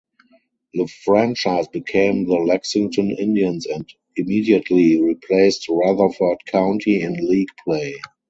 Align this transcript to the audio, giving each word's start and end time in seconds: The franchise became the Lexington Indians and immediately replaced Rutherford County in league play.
The 0.73 0.87
franchise 1.03 1.67
became 1.67 2.25
the 2.25 2.33
Lexington 2.33 3.11
Indians 3.11 3.67
and 3.67 3.87
immediately 4.15 4.99
replaced 4.99 5.69
Rutherford 5.69 6.39
County 6.47 7.03
in 7.03 7.13
league 7.13 7.51
play. 7.63 7.99